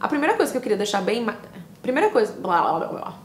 [0.00, 1.26] A primeira coisa que eu queria deixar bem.
[1.82, 2.32] Primeira coisa.
[2.34, 3.18] Blá, blá, blá, blá.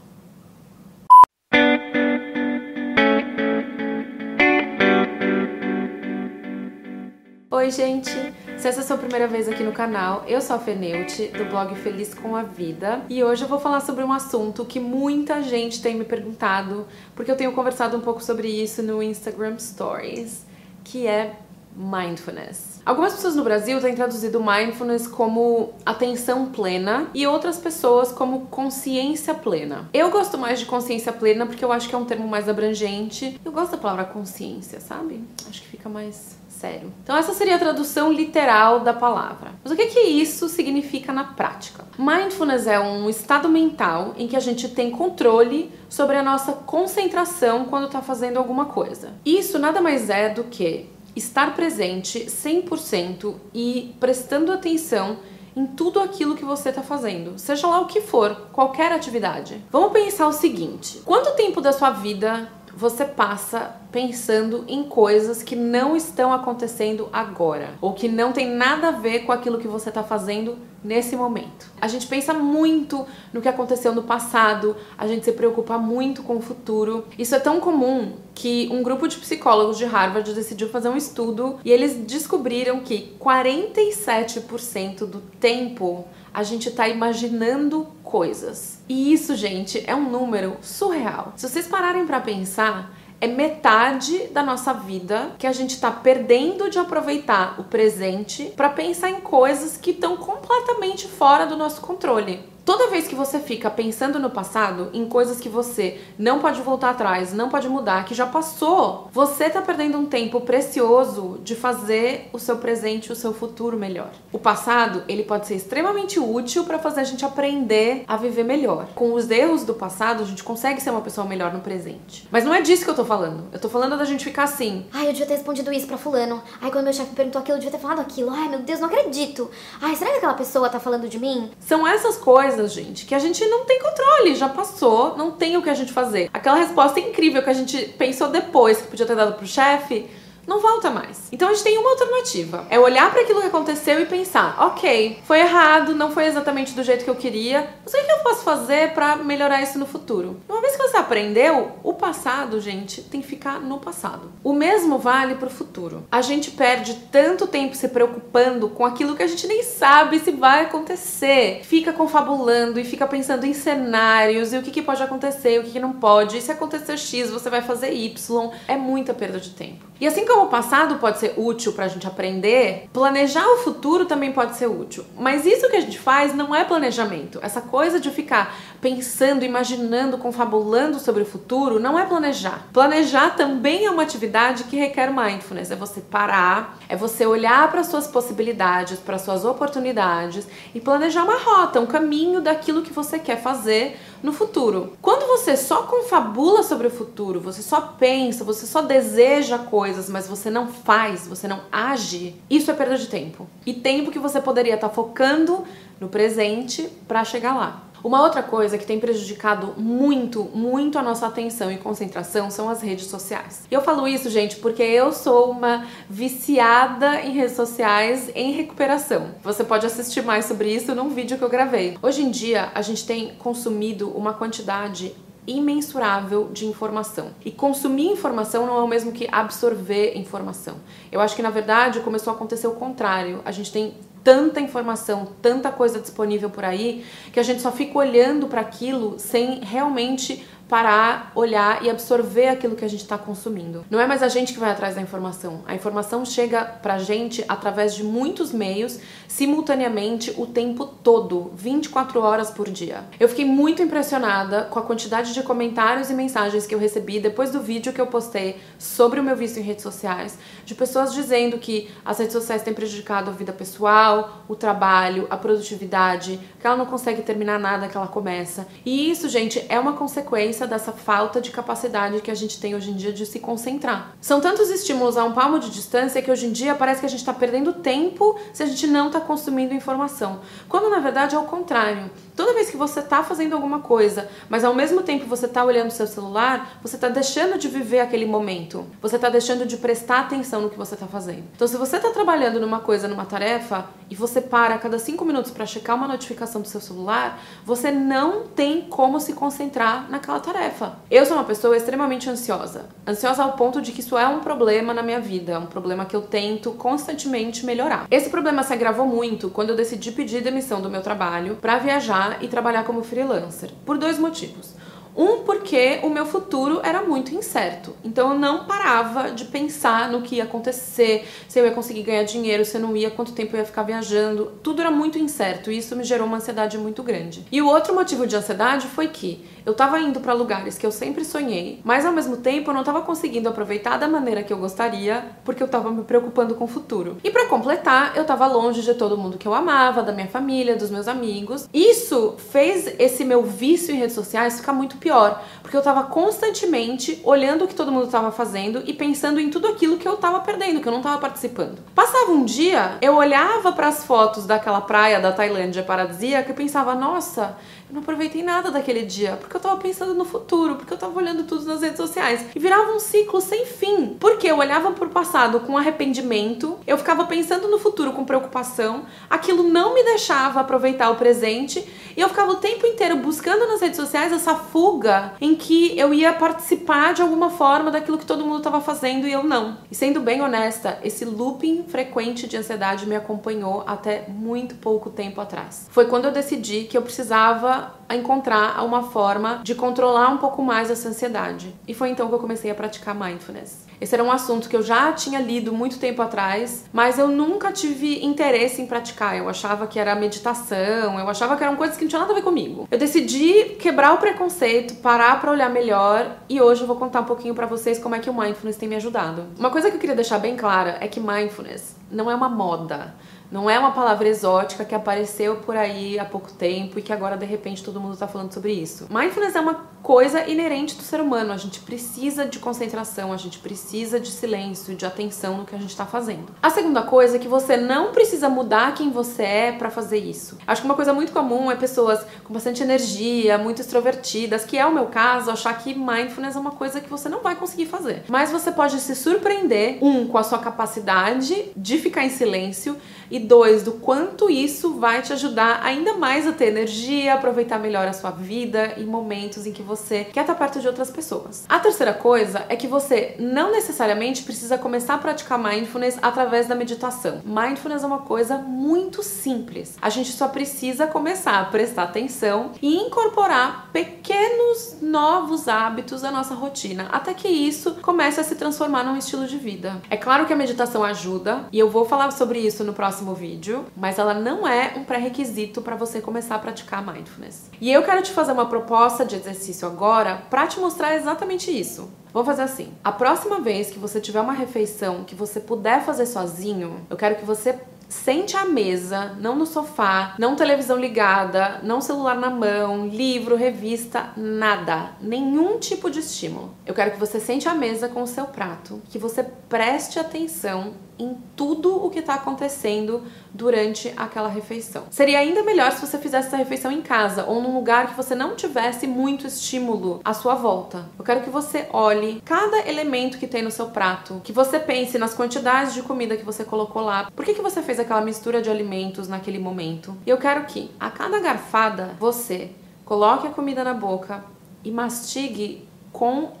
[7.52, 8.10] Oi, gente!
[8.58, 11.44] Se essa é a sua primeira vez aqui no canal, eu sou a Feneute, do
[11.44, 15.42] blog Feliz com a Vida, e hoje eu vou falar sobre um assunto que muita
[15.42, 20.44] gente tem me perguntado, porque eu tenho conversado um pouco sobre isso no Instagram Stories,
[20.82, 21.36] que é
[21.76, 22.80] mindfulness.
[22.84, 29.34] Algumas pessoas no Brasil têm traduzido mindfulness como atenção plena e outras pessoas como consciência
[29.34, 29.88] plena.
[29.92, 33.40] Eu gosto mais de consciência plena porque eu acho que é um termo mais abrangente.
[33.44, 35.24] Eu gosto da palavra consciência, sabe?
[35.48, 36.92] Acho que fica mais sério.
[37.02, 39.52] Então essa seria a tradução literal da palavra.
[39.62, 41.84] Mas o que que isso significa na prática?
[41.98, 47.66] Mindfulness é um estado mental em que a gente tem controle sobre a nossa concentração
[47.66, 49.12] quando está fazendo alguma coisa.
[49.24, 55.18] Isso nada mais é do que estar presente 100% e prestando atenção
[55.56, 59.62] em tudo aquilo que você está fazendo, seja lá o que for, qualquer atividade.
[59.70, 65.54] Vamos pensar o seguinte: quanto tempo da sua vida você passa pensando em coisas que
[65.54, 69.88] não estão acontecendo agora ou que não tem nada a ver com aquilo que você
[69.88, 71.70] está fazendo nesse momento.
[71.80, 76.36] A gente pensa muito no que aconteceu no passado, a gente se preocupa muito com
[76.36, 77.06] o futuro.
[77.18, 81.58] Isso é tão comum que um grupo de psicólogos de Harvard decidiu fazer um estudo
[81.64, 88.80] e eles descobriram que 47% do tempo a gente está imaginando coisas.
[88.88, 91.32] E isso, gente, é um número surreal.
[91.36, 96.68] Se vocês pararem para pensar, é metade da nossa vida que a gente está perdendo
[96.68, 102.53] de aproveitar o presente para pensar em coisas que estão completamente fora do nosso controle.
[102.64, 106.90] Toda vez que você fica pensando no passado, em coisas que você não pode voltar
[106.90, 112.30] atrás, não pode mudar, que já passou, você tá perdendo um tempo precioso de fazer
[112.32, 114.08] o seu presente, o seu futuro melhor.
[114.32, 118.86] O passado, ele pode ser extremamente útil para fazer a gente aprender a viver melhor.
[118.94, 122.26] Com os erros do passado, a gente consegue ser uma pessoa melhor no presente.
[122.30, 123.44] Mas não é disso que eu tô falando.
[123.52, 124.86] Eu tô falando da gente ficar assim.
[124.90, 126.42] Ai, eu devia ter respondido isso pra fulano.
[126.62, 128.30] Ai, quando meu chefe perguntou aquilo, eu devia ter falado aquilo.
[128.30, 129.50] Ai, meu Deus, não acredito.
[129.82, 131.50] Ai, será que aquela pessoa tá falando de mim?
[131.60, 135.56] São essas coisas coisas, gente, que a gente não tem controle, já passou, não tem
[135.56, 136.30] o que a gente fazer.
[136.32, 140.06] Aquela resposta incrível que a gente pensou depois que podia ter dado pro chefe,
[140.46, 141.28] não volta mais.
[141.32, 142.66] Então a gente tem uma alternativa.
[142.70, 146.82] É olhar para aquilo que aconteceu e pensar, ok, foi errado, não foi exatamente do
[146.82, 150.40] jeito que eu queria, mas o que eu posso fazer para melhorar isso no futuro?
[150.48, 154.32] Uma vez que você aprendeu, o passado, gente, tem que ficar no passado.
[154.42, 156.06] O mesmo vale para o futuro.
[156.10, 160.30] A gente perde tanto tempo se preocupando com aquilo que a gente nem sabe se
[160.30, 161.60] vai acontecer.
[161.64, 165.72] Fica confabulando e fica pensando em cenários e o que, que pode acontecer, o que,
[165.72, 166.38] que não pode.
[166.38, 168.50] E se acontecer X, você vai fazer Y.
[168.68, 169.84] É muita perda de tempo.
[170.00, 174.04] E assim como o passado pode ser útil para a gente aprender, planejar o futuro
[174.04, 175.04] também pode ser útil.
[175.18, 177.38] Mas isso que a gente faz não é planejamento.
[177.42, 182.66] Essa coisa de ficar pensando, imaginando, confabulando sobre o futuro não é planejar.
[182.72, 185.70] Planejar também é uma atividade que requer mindfulness.
[185.70, 191.38] É você parar, é você olhar para suas possibilidades, para suas oportunidades e planejar uma
[191.38, 194.94] rota, um caminho daquilo que você quer fazer no futuro.
[195.02, 200.26] Quando você só confabula sobre o futuro, você só pensa, você só deseja coisas, mas
[200.26, 203.46] você não faz, você não age, isso é perda de tempo.
[203.66, 205.62] E tempo que você poderia estar tá focando
[206.00, 207.82] no presente para chegar lá.
[208.04, 212.82] Uma outra coisa que tem prejudicado muito, muito a nossa atenção e concentração são as
[212.82, 213.64] redes sociais.
[213.70, 219.28] E eu falo isso, gente, porque eu sou uma viciada em redes sociais em recuperação.
[219.42, 221.96] Você pode assistir mais sobre isso num vídeo que eu gravei.
[222.02, 225.14] Hoje em dia, a gente tem consumido uma quantidade
[225.46, 227.30] imensurável de informação.
[227.42, 230.76] E consumir informação não é o mesmo que absorver informação.
[231.10, 233.40] Eu acho que na verdade começou a acontecer o contrário.
[233.46, 237.98] A gente tem tanta informação, tanta coisa disponível por aí, que a gente só fica
[237.98, 243.84] olhando para aquilo sem realmente parar, olhar e absorver aquilo que a gente está consumindo.
[243.90, 245.62] Não é mais a gente que vai atrás da informação.
[245.66, 248.98] A informação chega pra gente através de muitos meios,
[249.28, 253.04] simultaneamente, o tempo todo, 24 horas por dia.
[253.20, 257.50] Eu fiquei muito impressionada com a quantidade de comentários e mensagens que eu recebi depois
[257.50, 261.58] do vídeo que eu postei sobre o meu vício em redes sociais, de pessoas dizendo
[261.58, 266.76] que as redes sociais têm prejudicado a vida pessoal, o trabalho, a produtividade, que ela
[266.76, 268.66] não consegue terminar nada que ela começa.
[268.84, 272.74] E isso, gente, é uma consequência consequência dessa falta de capacidade que a gente tem
[272.74, 274.14] hoje em dia de se concentrar.
[274.20, 277.08] São tantos estímulos a um palmo de distância que hoje em dia parece que a
[277.08, 280.40] gente está perdendo tempo se a gente não está consumindo informação.
[280.68, 282.10] Quando na verdade é o contrário.
[282.36, 285.88] Toda vez que você tá fazendo alguma coisa, mas ao mesmo tempo você tá olhando
[285.88, 288.84] o seu celular, você tá deixando de viver aquele momento.
[289.00, 291.44] Você tá deixando de prestar atenção no que você tá fazendo.
[291.54, 295.24] Então, se você tá trabalhando numa coisa, numa tarefa, e você para a cada cinco
[295.24, 300.40] minutos para checar uma notificação do seu celular, você não tem como se concentrar naquela
[300.40, 300.96] tarefa.
[301.08, 302.86] Eu sou uma pessoa extremamente ansiosa.
[303.06, 306.16] Ansiosa ao ponto de que isso é um problema na minha vida, um problema que
[306.16, 308.06] eu tento constantemente melhorar.
[308.10, 312.23] Esse problema se agravou muito quando eu decidi pedir demissão do meu trabalho para viajar
[312.40, 314.74] e trabalhar como freelancer, por dois motivos.
[315.16, 317.94] Um, porque o meu futuro era muito incerto.
[318.04, 322.24] Então eu não parava de pensar no que ia acontecer, se eu ia conseguir ganhar
[322.24, 324.52] dinheiro, se eu não ia, quanto tempo eu ia ficar viajando.
[324.62, 327.46] Tudo era muito incerto e isso me gerou uma ansiedade muito grande.
[327.50, 330.92] E o outro motivo de ansiedade foi que eu tava indo para lugares que eu
[330.92, 334.58] sempre sonhei, mas ao mesmo tempo eu não tava conseguindo aproveitar da maneira que eu
[334.58, 337.16] gostaria, porque eu tava me preocupando com o futuro.
[337.24, 340.76] E para completar, eu tava longe de todo mundo que eu amava, da minha família,
[340.76, 341.68] dos meus amigos.
[341.72, 347.20] Isso fez esse meu vício em redes sociais ficar muito pior, porque eu tava constantemente
[347.22, 350.40] olhando o que todo mundo tava fazendo e pensando em tudo aquilo que eu tava
[350.40, 351.78] perdendo, que eu não tava participando.
[351.94, 356.94] Passava um dia, eu olhava para as fotos daquela praia da Tailândia paradisíaca e pensava:
[356.94, 357.54] "Nossa,
[357.88, 361.18] eu não aproveitei nada daquele dia, porque eu tava pensando no futuro, porque eu tava
[361.18, 362.46] olhando tudo nas redes sociais.
[362.54, 364.16] E virava um ciclo sem fim.
[364.18, 369.62] Porque eu olhava pro passado com arrependimento, eu ficava pensando no futuro com preocupação, aquilo
[369.62, 371.86] não me deixava aproveitar o presente,
[372.16, 376.14] e eu ficava o tempo inteiro buscando nas redes sociais essa fuga em que eu
[376.14, 379.78] ia participar de alguma forma daquilo que todo mundo tava fazendo e eu não.
[379.90, 385.40] E sendo bem honesta, esse looping frequente de ansiedade me acompanhou até muito pouco tempo
[385.40, 385.86] atrás.
[385.90, 390.62] Foi quando eu decidi que eu precisava a encontrar uma forma de controlar um pouco
[390.62, 391.74] mais essa ansiedade.
[391.86, 393.84] E foi então que eu comecei a praticar mindfulness.
[394.00, 397.72] Esse era um assunto que eu já tinha lido muito tempo atrás, mas eu nunca
[397.72, 399.36] tive interesse em praticar.
[399.36, 402.36] Eu achava que era meditação, eu achava que eram coisas que não tinham nada a
[402.36, 402.86] ver comigo.
[402.90, 407.24] Eu decidi quebrar o preconceito, parar para olhar melhor e hoje eu vou contar um
[407.24, 409.46] pouquinho para vocês como é que o mindfulness tem me ajudado.
[409.58, 413.14] Uma coisa que eu queria deixar bem clara é que mindfulness não é uma moda.
[413.54, 417.36] Não é uma palavra exótica que apareceu por aí há pouco tempo e que agora
[417.36, 419.06] de repente todo mundo está falando sobre isso.
[419.08, 421.52] Mindfulness é uma coisa inerente do ser humano.
[421.52, 425.78] A gente precisa de concentração, a gente precisa de silêncio, de atenção no que a
[425.78, 426.46] gente está fazendo.
[426.60, 430.58] A segunda coisa é que você não precisa mudar quem você é para fazer isso.
[430.66, 434.84] Acho que uma coisa muito comum é pessoas com bastante energia, muito extrovertidas, que é
[434.84, 438.24] o meu caso, achar que mindfulness é uma coisa que você não vai conseguir fazer.
[438.28, 442.96] Mas você pode se surpreender, um, com a sua capacidade de ficar em silêncio
[443.30, 448.06] e dois, do quanto isso vai te ajudar ainda mais a ter energia, aproveitar melhor
[448.08, 451.64] a sua vida e momentos em que você quer estar perto de outras pessoas.
[451.68, 456.74] A terceira coisa é que você não necessariamente precisa começar a praticar mindfulness através da
[456.74, 457.42] meditação.
[457.44, 459.96] Mindfulness é uma coisa muito simples.
[460.00, 466.54] A gente só precisa começar a prestar atenção e incorporar pequenos novos hábitos à nossa
[466.54, 470.00] rotina, até que isso comece a se transformar num estilo de vida.
[470.10, 473.84] É claro que a meditação ajuda e eu vou falar sobre isso no próximo vídeo,
[473.96, 477.70] mas ela não é um pré-requisito para você começar a praticar mindfulness.
[477.80, 482.10] E eu quero te fazer uma proposta de exercício agora para te mostrar exatamente isso.
[482.32, 482.92] Vou fazer assim.
[483.04, 487.36] A próxima vez que você tiver uma refeição que você puder fazer sozinho, eu quero
[487.36, 487.78] que você
[488.14, 494.30] sente à mesa, não no sofá, não televisão ligada, não celular na mão, livro, revista,
[494.36, 496.74] nada, nenhum tipo de estímulo.
[496.86, 500.94] Eu quero que você sente à mesa com o seu prato, que você preste atenção
[501.18, 503.22] em tudo o que está acontecendo
[503.52, 505.04] durante aquela refeição.
[505.10, 508.34] Seria ainda melhor se você fizesse essa refeição em casa ou num lugar que você
[508.34, 511.08] não tivesse muito estímulo à sua volta.
[511.18, 515.18] Eu quero que você olhe cada elemento que tem no seu prato, que você pense
[515.18, 517.30] nas quantidades de comida que você colocou lá.
[517.34, 520.16] Por que, que você fez aquela mistura de alimentos naquele momento?
[520.26, 522.70] E eu quero que a cada garfada você
[523.04, 524.44] coloque a comida na boca
[524.84, 526.52] e mastigue com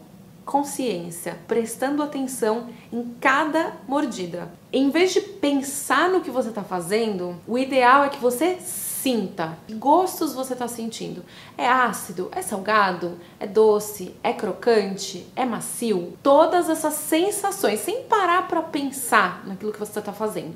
[0.44, 4.52] consciência, prestando atenção em cada mordida.
[4.72, 8.58] Em vez de pensar no que você está fazendo, o ideal é que você
[9.04, 11.24] sinta que gostos você está sentindo.
[11.58, 12.30] É ácido?
[12.32, 13.18] É salgado?
[13.38, 14.14] É doce?
[14.22, 15.26] É crocante?
[15.36, 16.14] É macio?
[16.22, 20.54] Todas essas sensações, sem parar para pensar naquilo que você está fazendo.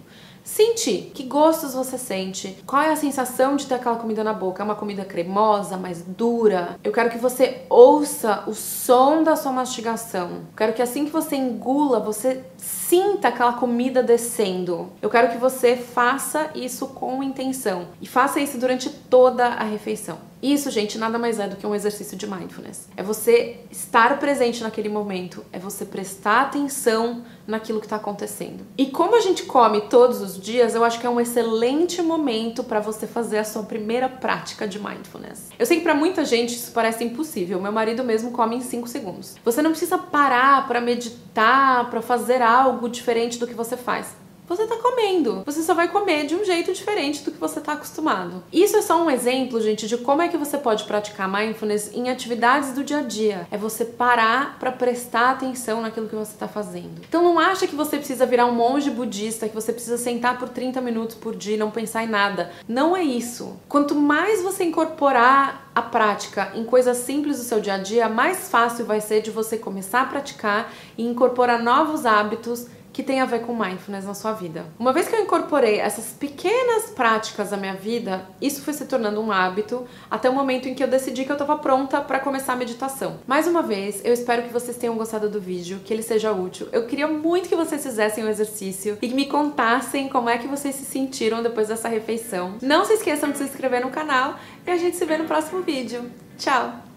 [0.49, 4.63] Sentir que gostos você sente, qual é a sensação de ter aquela comida na boca?
[4.63, 6.81] É uma comida cremosa, mais dura?
[6.83, 10.31] Eu quero que você ouça o som da sua mastigação.
[10.31, 14.89] Eu quero que assim que você engula, você sinta aquela comida descendo.
[15.03, 20.28] Eu quero que você faça isso com intenção e faça isso durante toda a refeição.
[20.43, 22.89] Isso, gente, nada mais é do que um exercício de mindfulness.
[22.97, 28.65] É você estar presente naquele momento, é você prestar atenção naquilo que está acontecendo.
[28.77, 32.63] E como a gente come todos os dias, eu acho que é um excelente momento
[32.63, 35.49] para você fazer a sua primeira prática de mindfulness.
[35.59, 37.61] Eu sei que para muita gente isso parece impossível.
[37.61, 39.37] Meu marido mesmo come em 5 segundos.
[39.45, 44.15] Você não precisa parar para meditar, para fazer algo diferente do que você faz
[44.49, 45.43] você tá comendo.
[45.45, 48.43] Você só vai comer de um jeito diferente do que você tá acostumado.
[48.53, 52.09] Isso é só um exemplo, gente, de como é que você pode praticar mindfulness em
[52.09, 53.47] atividades do dia a dia.
[53.51, 57.03] É você parar para prestar atenção naquilo que você tá fazendo.
[57.07, 60.49] Então não acha que você precisa virar um monge budista, que você precisa sentar por
[60.49, 62.51] 30 minutos por dia e não pensar em nada.
[62.67, 63.57] Não é isso.
[63.69, 68.49] Quanto mais você incorporar a prática em coisas simples do seu dia a dia, mais
[68.49, 72.67] fácil vai ser de você começar a praticar e incorporar novos hábitos
[72.99, 74.67] que tem a ver com mindfulness na sua vida.
[74.77, 79.21] Uma vez que eu incorporei essas pequenas práticas à minha vida, isso foi se tornando
[79.21, 82.55] um hábito até o momento em que eu decidi que eu estava pronta para começar
[82.55, 83.21] a meditação.
[83.25, 86.67] Mais uma vez, eu espero que vocês tenham gostado do vídeo, que ele seja útil.
[86.73, 90.75] Eu queria muito que vocês fizessem o exercício e me contassem como é que vocês
[90.75, 92.57] se sentiram depois dessa refeição.
[92.61, 94.35] Não se esqueçam de se inscrever no canal
[94.67, 96.11] e a gente se vê no próximo vídeo.
[96.37, 96.88] Tchau!